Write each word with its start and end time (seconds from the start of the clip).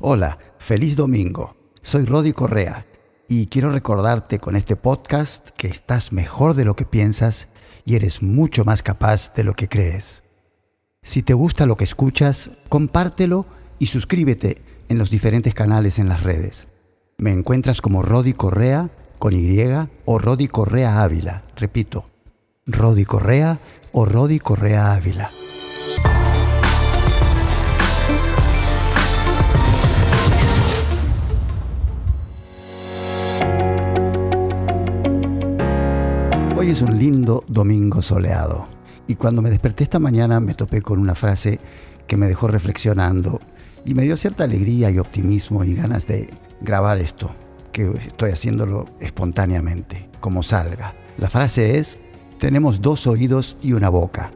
Hola, 0.00 0.38
feliz 0.60 0.94
domingo. 0.94 1.56
Soy 1.82 2.04
Rodi 2.04 2.32
Correa 2.32 2.86
y 3.26 3.48
quiero 3.48 3.72
recordarte 3.72 4.38
con 4.38 4.54
este 4.54 4.76
podcast 4.76 5.48
que 5.56 5.66
estás 5.66 6.12
mejor 6.12 6.54
de 6.54 6.64
lo 6.64 6.76
que 6.76 6.84
piensas 6.84 7.48
y 7.84 7.96
eres 7.96 8.22
mucho 8.22 8.64
más 8.64 8.84
capaz 8.84 9.32
de 9.34 9.42
lo 9.42 9.54
que 9.54 9.68
crees. 9.68 10.22
Si 11.02 11.24
te 11.24 11.34
gusta 11.34 11.66
lo 11.66 11.74
que 11.74 11.82
escuchas, 11.82 12.52
compártelo 12.68 13.44
y 13.80 13.86
suscríbete 13.86 14.62
en 14.88 14.98
los 14.98 15.10
diferentes 15.10 15.52
canales 15.52 15.98
en 15.98 16.08
las 16.08 16.22
redes. 16.22 16.68
Me 17.16 17.32
encuentras 17.32 17.80
como 17.80 18.02
Rodi 18.02 18.34
Correa 18.34 18.90
con 19.18 19.34
Y 19.34 19.58
o 20.04 20.18
Rodi 20.20 20.46
Correa 20.46 21.02
Ávila. 21.02 21.42
Repito, 21.56 22.04
Rodi 22.66 23.04
Correa 23.04 23.58
o 23.90 24.04
Rodi 24.04 24.38
Correa 24.38 24.94
Ávila. 24.94 25.28
Es 36.68 36.82
un 36.82 36.98
lindo 36.98 37.44
domingo 37.48 38.02
soleado 38.02 38.66
y 39.06 39.14
cuando 39.14 39.40
me 39.40 39.48
desperté 39.48 39.84
esta 39.84 39.98
mañana 39.98 40.38
me 40.38 40.52
topé 40.52 40.82
con 40.82 40.98
una 40.98 41.14
frase 41.14 41.60
que 42.06 42.18
me 42.18 42.28
dejó 42.28 42.46
reflexionando 42.46 43.40
y 43.86 43.94
me 43.94 44.02
dio 44.02 44.18
cierta 44.18 44.44
alegría 44.44 44.90
y 44.90 44.98
optimismo 44.98 45.64
y 45.64 45.72
ganas 45.72 46.06
de 46.06 46.28
grabar 46.60 46.98
esto, 46.98 47.30
que 47.72 47.88
estoy 48.06 48.32
haciéndolo 48.32 48.84
espontáneamente, 49.00 50.10
como 50.20 50.42
salga. 50.42 50.92
La 51.16 51.30
frase 51.30 51.78
es, 51.78 51.98
tenemos 52.38 52.82
dos 52.82 53.06
oídos 53.06 53.56
y 53.62 53.72
una 53.72 53.88
boca. 53.88 54.30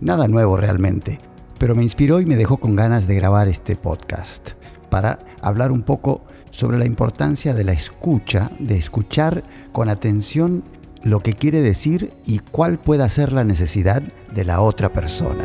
Nada 0.00 0.28
nuevo 0.28 0.56
realmente, 0.56 1.18
pero 1.58 1.74
me 1.74 1.82
inspiró 1.82 2.20
y 2.20 2.24
me 2.24 2.36
dejó 2.36 2.58
con 2.58 2.76
ganas 2.76 3.08
de 3.08 3.16
grabar 3.16 3.48
este 3.48 3.74
podcast 3.74 4.50
para 4.90 5.18
hablar 5.42 5.72
un 5.72 5.82
poco 5.82 6.22
sobre 6.52 6.78
la 6.78 6.86
importancia 6.86 7.52
de 7.52 7.64
la 7.64 7.72
escucha, 7.72 8.52
de 8.60 8.76
escuchar 8.76 9.42
con 9.72 9.88
atención 9.88 10.62
lo 11.04 11.20
que 11.20 11.34
quiere 11.34 11.60
decir 11.60 12.14
y 12.24 12.38
cuál 12.38 12.78
pueda 12.78 13.08
ser 13.10 13.32
la 13.32 13.44
necesidad 13.44 14.02
de 14.02 14.44
la 14.44 14.62
otra 14.62 14.90
persona. 14.90 15.44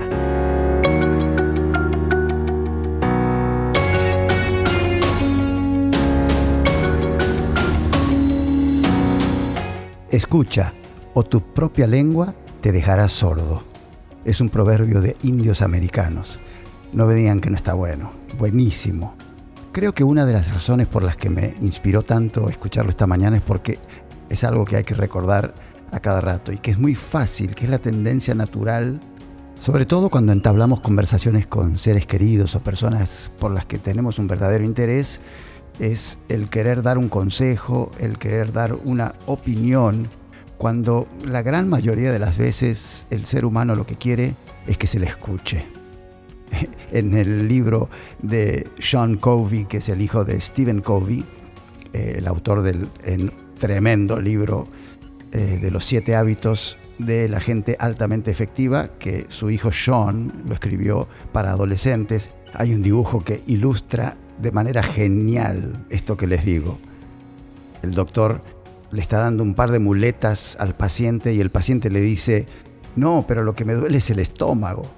Escucha, 10.09 10.73
o 11.13 11.23
tu 11.23 11.41
propia 11.53 11.85
lengua 11.87 12.33
te 12.61 12.71
dejará 12.71 13.09
sordo. 13.09 13.63
Es 14.23 14.41
un 14.41 14.49
proverbio 14.49 15.01
de 15.01 15.17
indios 15.23 15.61
americanos. 15.61 16.39
No 16.93 17.05
me 17.05 17.13
digan 17.15 17.41
que 17.41 17.49
no 17.49 17.57
está 17.57 17.73
bueno. 17.73 18.11
Buenísimo. 18.37 19.15
Creo 19.73 19.93
que 19.93 20.03
una 20.03 20.25
de 20.25 20.33
las 20.33 20.53
razones 20.53 20.87
por 20.87 21.03
las 21.03 21.15
que 21.15 21.29
me 21.29 21.53
inspiró 21.61 22.01
tanto 22.01 22.49
escucharlo 22.49 22.89
esta 22.89 23.07
mañana 23.07 23.37
es 23.37 23.43
porque 23.43 23.77
es 24.29 24.43
algo 24.43 24.65
que 24.65 24.77
hay 24.77 24.83
que 24.83 24.95
recordar 24.95 25.53
a 25.91 25.99
cada 25.99 26.21
rato 26.21 26.51
y 26.51 26.57
que 26.57 26.71
es 26.71 26.79
muy 26.79 26.95
fácil, 26.95 27.55
que 27.55 27.65
es 27.65 27.71
la 27.71 27.79
tendencia 27.79 28.35
natural, 28.35 28.99
sobre 29.59 29.85
todo 29.85 30.09
cuando 30.09 30.31
entablamos 30.31 30.79
conversaciones 30.79 31.47
con 31.47 31.77
seres 31.77 32.05
queridos 32.05 32.55
o 32.55 32.63
personas 32.63 33.31
por 33.39 33.51
las 33.51 33.65
que 33.65 33.77
tenemos 33.77 34.19
un 34.19 34.27
verdadero 34.27 34.63
interés, 34.63 35.19
es 35.79 36.19
el 36.29 36.49
querer 36.49 36.81
dar 36.81 36.97
un 36.97 37.09
consejo, 37.09 37.91
el 37.99 38.17
querer 38.17 38.53
dar 38.53 38.73
una 38.73 39.13
opinión, 39.25 40.07
cuando 40.57 41.07
la 41.25 41.41
gran 41.41 41.69
mayoría 41.69 42.11
de 42.11 42.19
las 42.19 42.37
veces 42.37 43.05
el 43.09 43.25
ser 43.25 43.45
humano 43.45 43.75
lo 43.75 43.85
que 43.85 43.95
quiere 43.95 44.35
es 44.67 44.77
que 44.77 44.87
se 44.87 44.99
le 44.99 45.07
escuche. 45.07 45.65
En 46.91 47.13
el 47.13 47.47
libro 47.47 47.87
de 48.23 48.67
Sean 48.79 49.17
Covey, 49.17 49.65
que 49.65 49.77
es 49.77 49.89
el 49.89 50.01
hijo 50.01 50.25
de 50.25 50.41
Stephen 50.41 50.81
Covey, 50.81 51.23
eh, 51.93 52.15
el 52.17 52.27
autor 52.27 52.63
del 52.63 52.89
tremendo 53.59 54.19
libro 54.19 54.67
eh, 55.31 55.59
de 55.61 55.69
los 55.69 55.85
siete 55.85 56.15
hábitos 56.15 56.77
de 56.97 57.29
la 57.29 57.39
gente 57.39 57.77
altamente 57.79 58.31
efectiva, 58.31 58.89
que 58.99 59.25
su 59.29 59.49
hijo 59.49 59.71
Sean 59.71 60.43
lo 60.47 60.53
escribió 60.53 61.07
para 61.31 61.51
adolescentes. 61.51 62.31
Hay 62.53 62.73
un 62.73 62.81
dibujo 62.81 63.23
que 63.23 63.43
ilustra 63.47 64.17
de 64.41 64.51
manera 64.51 64.81
genial 64.83 65.85
esto 65.89 66.17
que 66.17 66.27
les 66.27 66.45
digo. 66.45 66.79
El 67.81 67.93
doctor 67.93 68.41
le 68.91 69.01
está 69.01 69.19
dando 69.19 69.43
un 69.43 69.53
par 69.53 69.71
de 69.71 69.79
muletas 69.79 70.57
al 70.59 70.75
paciente 70.75 71.33
y 71.33 71.39
el 71.39 71.51
paciente 71.51 71.89
le 71.89 72.01
dice, 72.01 72.47
no, 72.95 73.25
pero 73.27 73.43
lo 73.43 73.53
que 73.53 73.65
me 73.65 73.75
duele 73.75 73.99
es 73.99 74.09
el 74.09 74.19
estómago. 74.19 74.89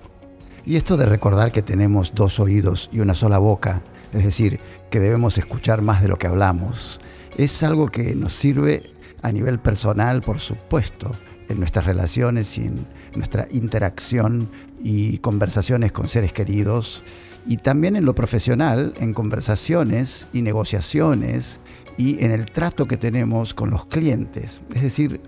Y 0.66 0.76
esto 0.76 0.98
de 0.98 1.06
recordar 1.06 1.52
que 1.52 1.62
tenemos 1.62 2.14
dos 2.14 2.40
oídos 2.40 2.90
y 2.92 3.00
una 3.00 3.14
sola 3.14 3.38
boca, 3.38 3.82
es 4.14 4.24
decir, 4.24 4.60
que 4.90 5.00
debemos 5.00 5.38
escuchar 5.38 5.82
más 5.82 6.02
de 6.02 6.08
lo 6.08 6.18
que 6.18 6.28
hablamos, 6.28 7.00
es 7.44 7.64
algo 7.64 7.88
que 7.88 8.16
nos 8.16 8.34
sirve 8.34 8.84
a 9.22 9.32
nivel 9.32 9.60
personal, 9.60 10.22
por 10.22 10.40
supuesto, 10.40 11.12
en 11.50 11.60
nuestras 11.60 11.86
relaciones 11.86 12.58
y 12.58 12.66
en 12.66 12.88
nuestra 13.16 13.48
interacción 13.52 14.50
y 14.84 15.18
conversaciones 15.20 15.92
con 15.92 16.08
seres 16.08 16.34
queridos, 16.34 17.04
y 17.46 17.58
también 17.58 17.96
en 17.96 18.06
lo 18.06 18.14
profesional, 18.14 18.94
en 19.00 19.14
conversaciones 19.14 20.28
y 20.32 20.44
negociaciones 20.44 21.60
y 21.98 22.24
en 22.24 22.32
el 22.32 22.46
trato 22.46 22.88
que 22.88 22.98
tenemos 22.98 23.54
con 23.54 23.70
los 23.70 23.86
clientes. 23.86 24.62
Es 24.74 24.82
decir, 24.82 25.22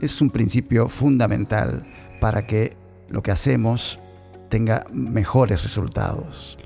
es 0.00 0.20
un 0.20 0.30
principio 0.30 0.88
fundamental 0.88 1.82
para 2.20 2.46
que 2.46 2.76
lo 3.08 3.22
que 3.22 3.32
hacemos 3.32 4.00
tenga 4.48 4.84
mejores 4.92 5.62
resultados. 5.64 6.56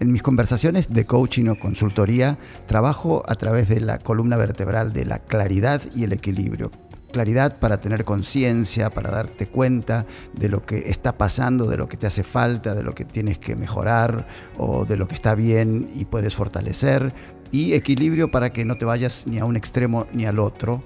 En 0.00 0.10
mis 0.12 0.22
conversaciones 0.22 0.94
de 0.94 1.04
coaching 1.04 1.48
o 1.48 1.56
consultoría 1.56 2.38
trabajo 2.64 3.22
a 3.28 3.34
través 3.34 3.68
de 3.68 3.80
la 3.80 3.98
columna 3.98 4.38
vertebral 4.38 4.94
de 4.94 5.04
la 5.04 5.18
claridad 5.18 5.82
y 5.94 6.04
el 6.04 6.14
equilibrio. 6.14 6.70
Claridad 7.12 7.58
para 7.58 7.80
tener 7.80 8.06
conciencia, 8.06 8.88
para 8.88 9.10
darte 9.10 9.48
cuenta 9.48 10.06
de 10.32 10.48
lo 10.48 10.64
que 10.64 10.88
está 10.88 11.18
pasando, 11.18 11.66
de 11.66 11.76
lo 11.76 11.86
que 11.86 11.98
te 11.98 12.06
hace 12.06 12.22
falta, 12.22 12.74
de 12.74 12.82
lo 12.82 12.94
que 12.94 13.04
tienes 13.04 13.36
que 13.36 13.56
mejorar 13.56 14.26
o 14.56 14.86
de 14.86 14.96
lo 14.96 15.06
que 15.06 15.14
está 15.14 15.34
bien 15.34 15.90
y 15.94 16.06
puedes 16.06 16.34
fortalecer. 16.34 17.12
Y 17.52 17.74
equilibrio 17.74 18.30
para 18.30 18.50
que 18.50 18.64
no 18.64 18.78
te 18.78 18.86
vayas 18.86 19.26
ni 19.26 19.38
a 19.38 19.44
un 19.44 19.56
extremo 19.56 20.06
ni 20.14 20.24
al 20.24 20.38
otro 20.38 20.82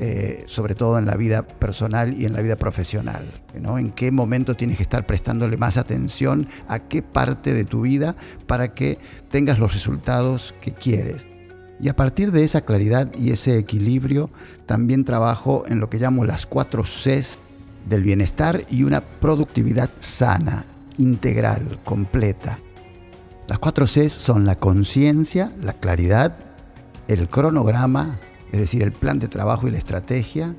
eh, 0.00 0.44
sobre 0.46 0.76
todo 0.76 0.96
en 0.96 1.06
la 1.06 1.16
vida 1.16 1.42
personal 1.42 2.14
y 2.14 2.24
en 2.24 2.32
la 2.32 2.40
vida 2.40 2.54
profesional. 2.54 3.24
¿no? 3.60 3.78
En 3.78 3.90
qué 3.90 4.12
momento 4.12 4.54
tienes 4.54 4.76
que 4.76 4.84
estar 4.84 5.06
prestándole 5.06 5.56
más 5.56 5.76
atención 5.76 6.46
a 6.68 6.78
qué 6.78 7.02
parte 7.02 7.52
de 7.52 7.64
tu 7.64 7.80
vida 7.80 8.14
para 8.46 8.74
que 8.74 8.98
tengas 9.28 9.58
los 9.58 9.74
resultados 9.74 10.54
que 10.60 10.72
quieres. 10.72 11.26
Y 11.80 11.88
a 11.88 11.96
partir 11.96 12.30
de 12.30 12.44
esa 12.44 12.60
claridad 12.60 13.12
y 13.16 13.32
ese 13.32 13.58
equilibrio, 13.58 14.30
también 14.66 15.02
trabajo 15.02 15.64
en 15.66 15.80
lo 15.80 15.90
que 15.90 15.98
llamo 15.98 16.24
las 16.24 16.46
cuatro 16.46 16.84
Cs 16.84 17.40
del 17.88 18.04
bienestar 18.04 18.62
y 18.70 18.84
una 18.84 19.00
productividad 19.00 19.90
sana, 19.98 20.64
integral, 20.96 21.76
completa. 21.84 22.58
Las 23.48 23.58
cuatro 23.58 23.86
Cs 23.86 24.12
son 24.12 24.46
la 24.46 24.54
conciencia, 24.54 25.50
la 25.60 25.72
claridad, 25.72 26.36
el 27.08 27.28
cronograma, 27.28 28.20
es 28.52 28.60
decir, 28.60 28.82
el 28.82 28.92
plan 28.92 29.18
de 29.18 29.28
trabajo 29.28 29.68
y 29.68 29.70
la 29.70 29.78
estrategia, 29.78 30.54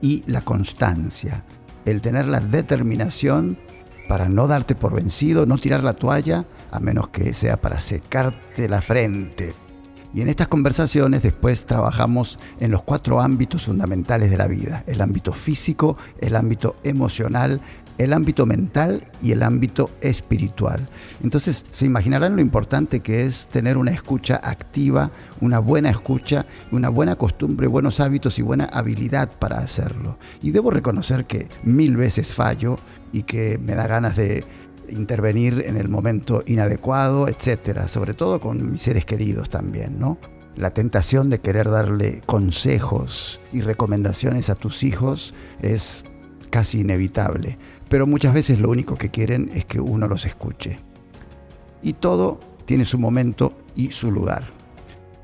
y 0.00 0.22
la 0.26 0.42
constancia, 0.42 1.44
el 1.84 2.00
tener 2.00 2.26
la 2.26 2.40
determinación 2.40 3.58
para 4.08 4.28
no 4.28 4.46
darte 4.46 4.74
por 4.74 4.94
vencido, 4.94 5.46
no 5.46 5.58
tirar 5.58 5.84
la 5.84 5.92
toalla, 5.92 6.46
a 6.70 6.80
menos 6.80 7.10
que 7.10 7.32
sea 7.34 7.60
para 7.60 7.78
secarte 7.78 8.68
la 8.68 8.80
frente. 8.80 9.54
Y 10.12 10.22
en 10.22 10.28
estas 10.28 10.48
conversaciones 10.48 11.22
después 11.22 11.66
trabajamos 11.66 12.38
en 12.58 12.72
los 12.72 12.82
cuatro 12.82 13.20
ámbitos 13.20 13.66
fundamentales 13.66 14.30
de 14.30 14.36
la 14.36 14.48
vida, 14.48 14.82
el 14.88 15.00
ámbito 15.00 15.32
físico, 15.32 15.96
el 16.18 16.34
ámbito 16.34 16.74
emocional, 16.82 17.60
el 18.00 18.14
ámbito 18.14 18.46
mental 18.46 19.04
y 19.20 19.32
el 19.32 19.42
ámbito 19.42 19.90
espiritual. 20.00 20.88
Entonces, 21.22 21.66
se 21.70 21.84
imaginarán 21.84 22.34
lo 22.34 22.40
importante 22.40 23.00
que 23.00 23.26
es 23.26 23.46
tener 23.46 23.76
una 23.76 23.90
escucha 23.90 24.40
activa, 24.42 25.10
una 25.42 25.58
buena 25.58 25.90
escucha, 25.90 26.46
una 26.72 26.88
buena 26.88 27.16
costumbre, 27.16 27.66
buenos 27.66 28.00
hábitos 28.00 28.38
y 28.38 28.42
buena 28.42 28.64
habilidad 28.64 29.38
para 29.38 29.58
hacerlo. 29.58 30.18
Y 30.40 30.50
debo 30.50 30.70
reconocer 30.70 31.26
que 31.26 31.48
mil 31.62 31.98
veces 31.98 32.32
fallo 32.32 32.78
y 33.12 33.24
que 33.24 33.58
me 33.58 33.74
da 33.74 33.86
ganas 33.86 34.16
de 34.16 34.46
intervenir 34.88 35.62
en 35.66 35.76
el 35.76 35.90
momento 35.90 36.42
inadecuado, 36.46 37.28
etcétera, 37.28 37.86
sobre 37.86 38.14
todo 38.14 38.40
con 38.40 38.72
mis 38.72 38.80
seres 38.80 39.04
queridos 39.04 39.50
también, 39.50 40.00
¿no? 40.00 40.16
La 40.56 40.70
tentación 40.70 41.28
de 41.28 41.40
querer 41.40 41.68
darle 41.68 42.22
consejos 42.24 43.42
y 43.52 43.60
recomendaciones 43.60 44.48
a 44.48 44.54
tus 44.54 44.84
hijos 44.84 45.34
es 45.60 46.02
casi 46.48 46.80
inevitable 46.80 47.58
pero 47.90 48.06
muchas 48.06 48.32
veces 48.32 48.58
lo 48.60 48.70
único 48.70 48.96
que 48.96 49.10
quieren 49.10 49.50
es 49.52 49.66
que 49.66 49.80
uno 49.80 50.08
los 50.08 50.24
escuche. 50.24 50.78
Y 51.82 51.92
todo 51.92 52.40
tiene 52.64 52.86
su 52.86 52.98
momento 52.98 53.52
y 53.76 53.92
su 53.92 54.10
lugar. 54.10 54.44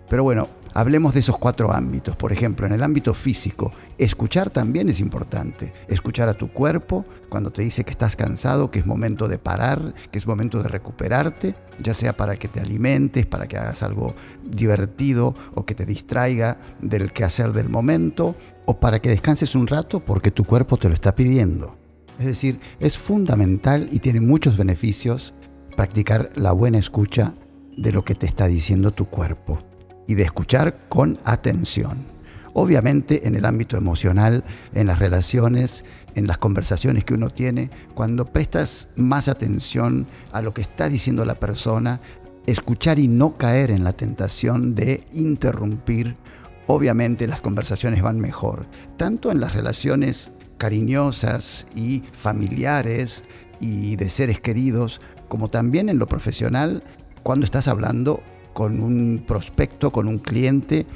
Pero 0.08 0.22
bueno, 0.22 0.48
Hablemos 0.76 1.14
de 1.14 1.20
esos 1.20 1.38
cuatro 1.38 1.72
ámbitos. 1.72 2.16
Por 2.16 2.32
ejemplo, 2.32 2.66
en 2.66 2.74
el 2.74 2.82
ámbito 2.82 3.14
físico, 3.14 3.72
escuchar 3.96 4.50
también 4.50 4.90
es 4.90 5.00
importante. 5.00 5.72
Escuchar 5.88 6.28
a 6.28 6.34
tu 6.34 6.48
cuerpo 6.48 7.06
cuando 7.30 7.50
te 7.50 7.62
dice 7.62 7.82
que 7.82 7.92
estás 7.92 8.14
cansado, 8.14 8.70
que 8.70 8.80
es 8.80 8.84
momento 8.84 9.26
de 9.26 9.38
parar, 9.38 9.94
que 10.10 10.18
es 10.18 10.26
momento 10.26 10.62
de 10.62 10.68
recuperarte, 10.68 11.54
ya 11.82 11.94
sea 11.94 12.14
para 12.14 12.36
que 12.36 12.48
te 12.48 12.60
alimentes, 12.60 13.24
para 13.24 13.46
que 13.46 13.56
hagas 13.56 13.82
algo 13.82 14.14
divertido 14.44 15.34
o 15.54 15.64
que 15.64 15.74
te 15.74 15.86
distraiga 15.86 16.58
del 16.82 17.10
quehacer 17.10 17.54
del 17.54 17.70
momento, 17.70 18.36
o 18.66 18.78
para 18.78 19.00
que 19.00 19.08
descanses 19.08 19.54
un 19.54 19.66
rato 19.66 20.00
porque 20.00 20.30
tu 20.30 20.44
cuerpo 20.44 20.76
te 20.76 20.88
lo 20.88 20.94
está 20.94 21.14
pidiendo. 21.14 21.85
Es 22.18 22.26
decir, 22.26 22.58
es 22.80 22.96
fundamental 22.96 23.88
y 23.90 23.98
tiene 23.98 24.20
muchos 24.20 24.56
beneficios 24.56 25.34
practicar 25.76 26.30
la 26.34 26.52
buena 26.52 26.78
escucha 26.78 27.34
de 27.76 27.92
lo 27.92 28.04
que 28.04 28.14
te 28.14 28.26
está 28.26 28.46
diciendo 28.46 28.90
tu 28.90 29.06
cuerpo 29.06 29.58
y 30.06 30.14
de 30.14 30.22
escuchar 30.22 30.88
con 30.88 31.18
atención. 31.24 31.98
Obviamente 32.54 33.28
en 33.28 33.34
el 33.34 33.44
ámbito 33.44 33.76
emocional, 33.76 34.42
en 34.72 34.86
las 34.86 34.98
relaciones, 34.98 35.84
en 36.14 36.26
las 36.26 36.38
conversaciones 36.38 37.04
que 37.04 37.12
uno 37.12 37.28
tiene, 37.28 37.68
cuando 37.94 38.24
prestas 38.32 38.88
más 38.96 39.28
atención 39.28 40.06
a 40.32 40.40
lo 40.40 40.54
que 40.54 40.62
está 40.62 40.88
diciendo 40.88 41.26
la 41.26 41.34
persona, 41.34 42.00
escuchar 42.46 42.98
y 42.98 43.08
no 43.08 43.34
caer 43.34 43.70
en 43.70 43.84
la 43.84 43.92
tentación 43.92 44.74
de 44.74 45.04
interrumpir, 45.12 46.16
obviamente 46.66 47.26
las 47.26 47.42
conversaciones 47.42 48.00
van 48.00 48.20
mejor, 48.20 48.66
tanto 48.96 49.30
en 49.30 49.40
las 49.40 49.54
relaciones 49.54 50.30
cariñosas 50.58 51.66
y 51.74 52.02
familiares 52.12 53.24
y 53.60 53.96
de 53.96 54.08
seres 54.08 54.40
queridos, 54.40 55.00
como 55.28 55.48
también 55.48 55.88
en 55.88 55.98
lo 55.98 56.06
profesional, 56.06 56.82
cuando 57.22 57.44
estás 57.44 57.68
hablando 57.68 58.22
con 58.52 58.82
un 58.82 59.24
prospecto, 59.26 59.90
con 59.90 60.08
un 60.08 60.18
cliente, 60.18 60.86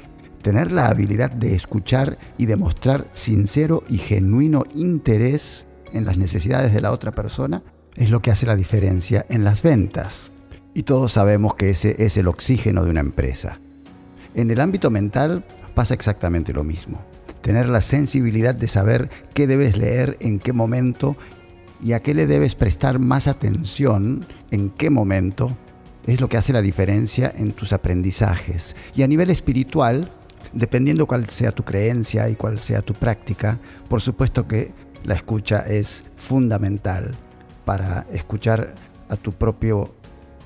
tener 0.41 0.71
la 0.71 0.87
habilidad 0.87 1.31
de 1.31 1.55
escuchar 1.55 2.17
y 2.37 2.45
demostrar 2.45 3.07
sincero 3.13 3.83
y 3.87 3.97
genuino 3.97 4.63
interés 4.73 5.67
en 5.93 6.05
las 6.05 6.17
necesidades 6.17 6.73
de 6.73 6.81
la 6.81 6.91
otra 6.91 7.11
persona 7.11 7.61
es 7.95 8.09
lo 8.09 8.21
que 8.21 8.31
hace 8.31 8.45
la 8.45 8.55
diferencia 8.55 9.25
en 9.29 9.43
las 9.43 9.61
ventas. 9.61 10.31
Y 10.73 10.83
todos 10.83 11.11
sabemos 11.11 11.55
que 11.55 11.69
ese 11.69 12.03
es 12.03 12.17
el 12.17 12.27
oxígeno 12.27 12.83
de 12.83 12.91
una 12.91 13.01
empresa. 13.01 13.59
En 14.33 14.49
el 14.49 14.61
ámbito 14.61 14.89
mental 14.89 15.43
pasa 15.75 15.93
exactamente 15.93 16.53
lo 16.53 16.63
mismo. 16.63 17.01
Tener 17.41 17.69
la 17.69 17.81
sensibilidad 17.81 18.55
de 18.55 18.67
saber 18.67 19.09
qué 19.33 19.47
debes 19.47 19.77
leer 19.77 20.17
en 20.19 20.39
qué 20.39 20.53
momento 20.53 21.15
y 21.83 21.93
a 21.93 21.99
qué 21.99 22.13
le 22.13 22.27
debes 22.27 22.55
prestar 22.55 22.99
más 22.99 23.27
atención 23.27 24.25
en 24.51 24.69
qué 24.69 24.89
momento 24.89 25.57
es 26.05 26.21
lo 26.21 26.29
que 26.29 26.37
hace 26.37 26.53
la 26.53 26.61
diferencia 26.61 27.31
en 27.35 27.51
tus 27.51 27.73
aprendizajes. 27.73 28.75
Y 28.95 29.03
a 29.03 29.07
nivel 29.07 29.29
espiritual, 29.29 30.11
dependiendo 30.53 31.07
cuál 31.07 31.29
sea 31.29 31.51
tu 31.51 31.63
creencia 31.63 32.29
y 32.29 32.35
cuál 32.35 32.59
sea 32.59 32.81
tu 32.81 32.93
práctica, 32.93 33.59
por 33.89 34.01
supuesto 34.01 34.47
que 34.47 34.71
la 35.03 35.15
escucha 35.15 35.61
es 35.61 36.03
fundamental 36.15 37.11
para 37.65 38.05
escuchar 38.11 38.73
a 39.09 39.15
tu 39.15 39.33
propio 39.33 39.95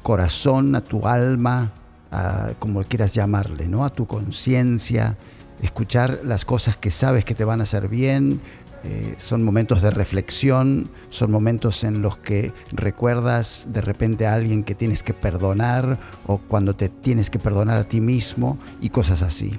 corazón, 0.03 0.75
a 0.75 0.81
tu 0.81 1.07
alma, 1.07 1.73
a, 2.11 2.51
como 2.59 2.83
quieras 2.83 3.13
llamarle, 3.13 3.67
¿no? 3.67 3.85
a 3.85 3.89
tu 3.89 4.05
conciencia, 4.05 5.17
escuchar 5.61 6.21
las 6.23 6.45
cosas 6.45 6.77
que 6.77 6.91
sabes 6.91 7.25
que 7.25 7.35
te 7.35 7.45
van 7.45 7.59
a 7.59 7.63
hacer 7.63 7.87
bien, 7.87 8.41
eh, 8.87 9.15
son 9.17 9.41
momentos 9.41 9.81
de 9.81 9.89
reflexión, 9.89 10.89
son 11.09 11.31
momentos 11.31 11.83
en 11.83 12.03
los 12.03 12.17
que 12.17 12.53
recuerdas 12.71 13.67
de 13.69 13.81
repente 13.81 14.27
a 14.27 14.35
alguien 14.35 14.63
que 14.63 14.75
tienes 14.75 15.01
que 15.01 15.15
perdonar 15.15 15.97
o 16.27 16.37
cuando 16.37 16.75
te 16.75 16.89
tienes 16.89 17.31
que 17.31 17.39
perdonar 17.39 17.77
a 17.79 17.83
ti 17.83 17.99
mismo 17.99 18.59
y 18.81 18.89
cosas 18.89 19.23
así. 19.23 19.55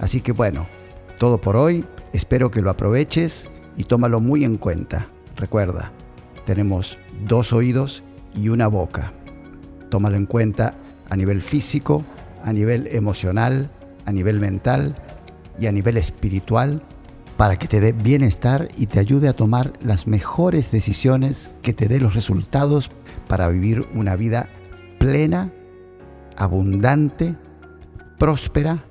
Así 0.00 0.22
que 0.22 0.32
bueno, 0.32 0.66
todo 1.18 1.38
por 1.38 1.54
hoy, 1.56 1.84
espero 2.14 2.50
que 2.50 2.62
lo 2.62 2.70
aproveches 2.70 3.50
y 3.76 3.84
tómalo 3.84 4.20
muy 4.20 4.42
en 4.42 4.56
cuenta. 4.56 5.06
Recuerda, 5.36 5.92
tenemos 6.46 6.96
dos 7.26 7.52
oídos 7.52 8.02
y 8.34 8.48
una 8.48 8.68
boca. 8.68 9.12
Tómalo 9.90 10.16
en 10.16 10.24
cuenta 10.24 10.72
a 11.10 11.16
nivel 11.16 11.42
físico, 11.42 12.02
a 12.42 12.54
nivel 12.54 12.86
emocional, 12.86 13.70
a 14.06 14.12
nivel 14.12 14.40
mental 14.40 14.96
y 15.62 15.68
a 15.68 15.72
nivel 15.72 15.96
espiritual 15.96 16.82
para 17.36 17.56
que 17.56 17.68
te 17.68 17.80
dé 17.80 17.92
bienestar 17.92 18.68
y 18.76 18.86
te 18.86 18.98
ayude 18.98 19.28
a 19.28 19.32
tomar 19.32 19.72
las 19.80 20.08
mejores 20.08 20.72
decisiones 20.72 21.50
que 21.62 21.72
te 21.72 21.86
dé 21.86 22.00
los 22.00 22.14
resultados 22.14 22.90
para 23.28 23.48
vivir 23.48 23.86
una 23.94 24.16
vida 24.16 24.48
plena, 24.98 25.52
abundante, 26.36 27.36
próspera, 28.18 28.84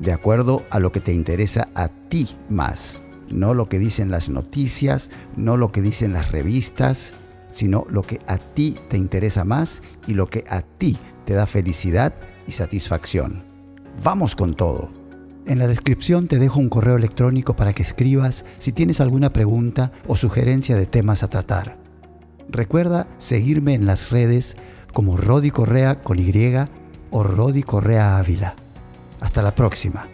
de 0.00 0.12
acuerdo 0.12 0.64
a 0.70 0.80
lo 0.80 0.90
que 0.90 1.00
te 1.00 1.12
interesa 1.12 1.68
a 1.74 1.88
ti 1.88 2.36
más. 2.48 3.00
No 3.30 3.54
lo 3.54 3.68
que 3.68 3.78
dicen 3.78 4.10
las 4.10 4.28
noticias, 4.28 5.10
no 5.36 5.56
lo 5.56 5.70
que 5.70 5.82
dicen 5.82 6.12
las 6.12 6.32
revistas, 6.32 7.14
sino 7.52 7.86
lo 7.88 8.02
que 8.02 8.20
a 8.26 8.38
ti 8.38 8.76
te 8.88 8.96
interesa 8.96 9.44
más 9.44 9.82
y 10.08 10.14
lo 10.14 10.26
que 10.26 10.44
a 10.48 10.62
ti 10.62 10.98
te 11.24 11.34
da 11.34 11.46
felicidad 11.46 12.12
y 12.46 12.52
satisfacción. 12.52 13.44
Vamos 14.02 14.34
con 14.34 14.54
todo. 14.54 15.01
En 15.44 15.58
la 15.58 15.66
descripción 15.66 16.28
te 16.28 16.38
dejo 16.38 16.60
un 16.60 16.68
correo 16.68 16.96
electrónico 16.96 17.56
para 17.56 17.72
que 17.72 17.82
escribas 17.82 18.44
si 18.58 18.72
tienes 18.72 19.00
alguna 19.00 19.32
pregunta 19.32 19.90
o 20.06 20.16
sugerencia 20.16 20.76
de 20.76 20.86
temas 20.86 21.22
a 21.22 21.28
tratar. 21.28 21.78
Recuerda 22.48 23.08
seguirme 23.18 23.74
en 23.74 23.86
las 23.86 24.10
redes 24.10 24.54
como 24.92 25.16
Rodi 25.16 25.50
Correa 25.50 26.00
con 26.00 26.18
Y 26.18 26.32
o 27.10 27.22
Rodi 27.22 27.62
Correa 27.62 28.18
Ávila. 28.18 28.54
Hasta 29.20 29.42
la 29.42 29.54
próxima. 29.54 30.06